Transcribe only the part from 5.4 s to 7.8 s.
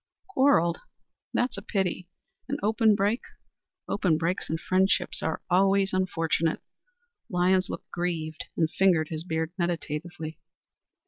always unfortunate." Lyons